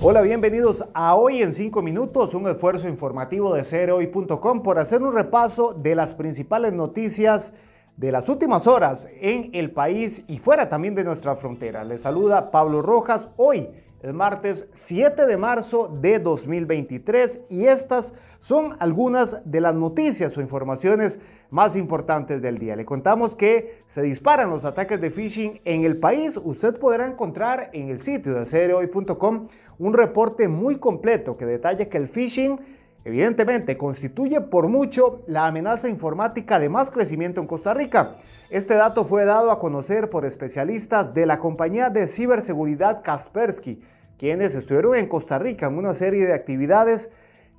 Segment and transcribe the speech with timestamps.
[0.00, 5.12] Hola, bienvenidos a Hoy en 5 Minutos, un esfuerzo informativo de CROI.com por hacer un
[5.12, 7.52] repaso de las principales noticias
[7.96, 11.82] de las últimas horas en el país y fuera también de nuestra frontera.
[11.82, 13.70] Les saluda Pablo Rojas hoy
[14.02, 20.40] el martes 7 de marzo de 2023 y estas son algunas de las noticias o
[20.40, 21.18] informaciones
[21.50, 22.76] más importantes del día.
[22.76, 26.38] Le contamos que se disparan los ataques de phishing en el país.
[26.42, 29.48] Usted podrá encontrar en el sitio de CROI.com
[29.78, 35.88] un reporte muy completo que detalla que el phishing evidentemente constituye por mucho la amenaza
[35.88, 38.16] informática de más crecimiento en Costa Rica.
[38.50, 43.80] Este dato fue dado a conocer por especialistas de la compañía de ciberseguridad Kaspersky,
[44.18, 47.10] quienes estuvieron en Costa Rica en una serie de actividades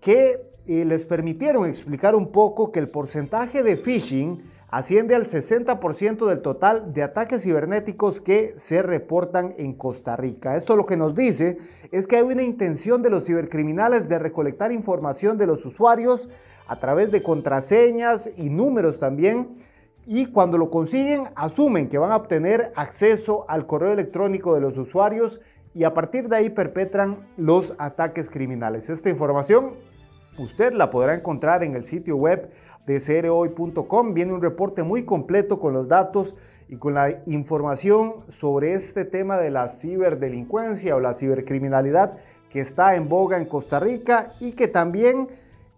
[0.00, 6.26] que eh, les permitieron explicar un poco que el porcentaje de phishing asciende al 60%
[6.26, 10.56] del total de ataques cibernéticos que se reportan en Costa Rica.
[10.56, 11.58] Esto lo que nos dice
[11.92, 16.28] es que hay una intención de los cibercriminales de recolectar información de los usuarios
[16.66, 19.50] a través de contraseñas y números también
[20.08, 24.76] y cuando lo consiguen asumen que van a obtener acceso al correo electrónico de los
[24.76, 25.40] usuarios
[25.72, 28.90] y a partir de ahí perpetran los ataques criminales.
[28.90, 29.74] Esta información
[30.38, 32.50] usted la podrá encontrar en el sitio web
[32.86, 34.14] de crhoy.com.
[34.14, 36.36] Viene un reporte muy completo con los datos
[36.68, 42.18] y con la información sobre este tema de la ciberdelincuencia o la cibercriminalidad
[42.50, 45.28] que está en boga en Costa Rica y que también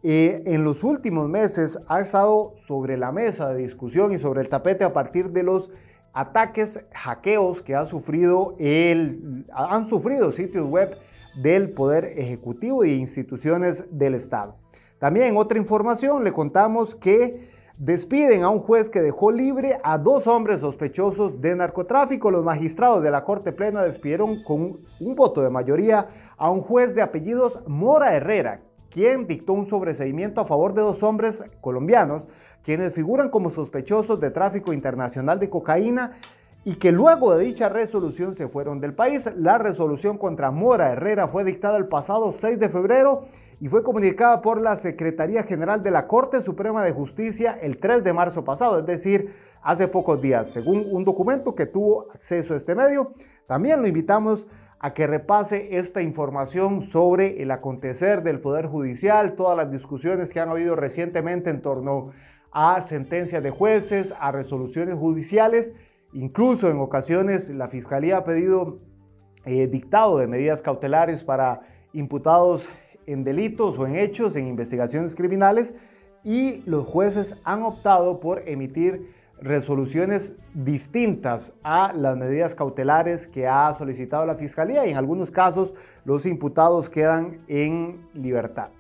[0.02, 4.48] eh, en los últimos meses ha estado sobre la mesa de discusión y sobre el
[4.48, 5.70] tapete a partir de los
[6.12, 10.96] ataques, hackeos que ha sufrido el, han sufrido sitios web
[11.37, 14.56] del Poder Ejecutivo e instituciones del Estado.
[14.98, 17.48] También otra información le contamos que
[17.79, 22.31] despiden a un juez que dejó libre a dos hombres sospechosos de narcotráfico.
[22.31, 26.95] Los magistrados de la Corte Plena despidieron con un voto de mayoría a un juez
[26.95, 32.27] de apellidos Mora Herrera, quien dictó un sobreseimiento a favor de dos hombres colombianos,
[32.63, 36.13] quienes figuran como sospechosos de tráfico internacional de cocaína
[36.66, 39.30] y que luego de dicha resolución se fueron del país.
[39.36, 43.28] La resolución contra Mora Herrera fue dictada el pasado 6 de febrero
[43.60, 48.02] y fue comunicada por la Secretaría General de la Corte Suprema de Justicia el 3
[48.02, 49.32] de marzo pasado, es decir,
[49.62, 53.12] hace pocos días, según un documento que tuvo acceso a este medio.
[53.46, 54.48] También lo invitamos
[54.80, 60.40] a que repase esta información sobre el acontecer del Poder Judicial, todas las discusiones que
[60.40, 62.10] han habido recientemente en torno
[62.50, 65.72] a sentencias de jueces, a resoluciones judiciales.
[66.16, 68.78] Incluso en ocasiones la Fiscalía ha pedido
[69.44, 71.60] eh, dictado de medidas cautelares para
[71.92, 72.66] imputados
[73.04, 75.74] en delitos o en hechos, en investigaciones criminales,
[76.24, 79.12] y los jueces han optado por emitir
[79.42, 85.74] resoluciones distintas a las medidas cautelares que ha solicitado la Fiscalía y en algunos casos
[86.06, 88.70] los imputados quedan en libertad.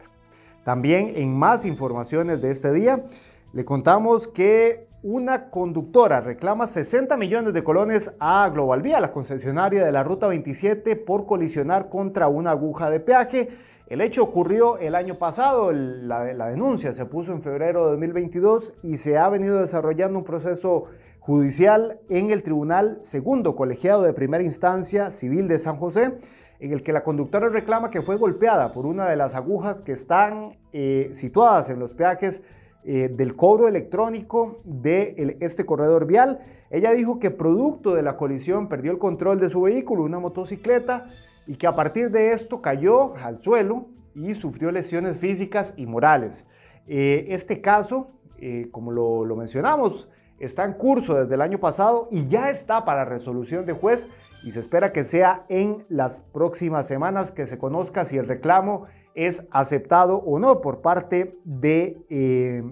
[0.64, 3.04] También en más informaciones de este día
[3.52, 9.84] le contamos que una conductora reclama 60 millones de colones a Global Vía, la concesionaria
[9.84, 13.48] de la Ruta 27, por colisionar contra una aguja de peaje.
[13.88, 18.96] El hecho ocurrió el año pasado, la, denuncia se puso en febrero de 2022 y
[18.96, 20.86] se ha venido desarrollando un proceso
[21.20, 26.18] judicial en el Tribunal Segundo Colegiado de Primera Instancia Civil de San José,
[26.58, 29.92] en el que la conductora reclama que fue golpeada por una de las agujas que
[29.92, 32.42] están eh, situadas en los peajes
[32.88, 36.38] eh, del cobro electrónico de este corredor vial.
[36.70, 41.08] Ella dijo que producto de la colisión perdió el control de su vehículo, una motocicleta,
[41.48, 46.46] y que a partir de esto cayó al suelo y sufrió lesiones físicas y morales.
[46.86, 50.08] Eh, este caso, eh, como lo, lo, mencionamos,
[50.38, 54.06] está en curso desde el año pasado y ya está para resolución de juez
[54.44, 58.84] y se espera que sea en las próximas semanas que se conozca si el reclamo
[59.16, 62.62] es aceptado o no por parte de eh,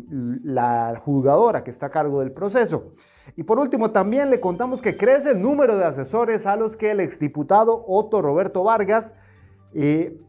[0.45, 2.93] la juzgadora que está a cargo del proceso.
[3.35, 6.91] Y por último, también le contamos que crece el número de asesores a los que
[6.91, 9.15] el exdiputado Otto Roberto Vargas
[9.73, 10.21] eh,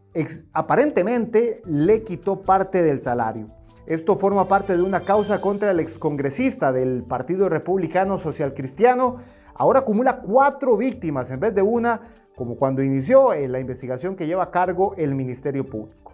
[0.53, 3.47] aparentemente le quitó parte del salario.
[3.85, 9.17] Esto forma parte de una causa contra el excongresista del Partido Republicano Social Cristiano.
[9.55, 12.01] Ahora acumula cuatro víctimas en vez de una,
[12.35, 16.11] como cuando inició eh, la investigación que lleva a cargo el Ministerio Público.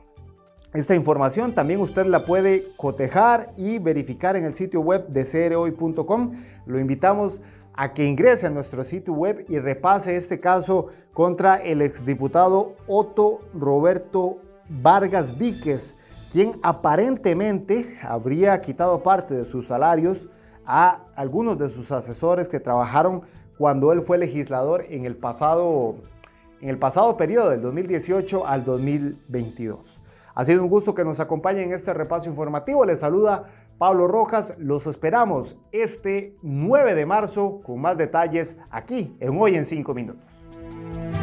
[0.73, 6.31] Esta información también usted la puede cotejar y verificar en el sitio web de crhoy.com.
[6.65, 7.41] Lo invitamos
[7.73, 13.39] a que ingrese a nuestro sitio web y repase este caso contra el exdiputado Otto
[13.53, 14.37] Roberto
[14.69, 15.95] Vargas Víquez,
[16.31, 20.27] quien aparentemente habría quitado parte de sus salarios
[20.65, 23.23] a algunos de sus asesores que trabajaron
[23.57, 25.95] cuando él fue legislador en el pasado
[26.61, 29.99] en el pasado periodo del 2018 al 2022.
[30.33, 32.85] Ha sido un gusto que nos acompañe en este repaso informativo.
[32.85, 33.45] Les saluda
[33.77, 34.53] Pablo Rojas.
[34.57, 41.20] Los esperamos este 9 de marzo con más detalles aquí en Hoy en 5 Minutos.